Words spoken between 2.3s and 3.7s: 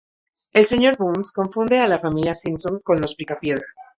Simpson con Los Picapiedra.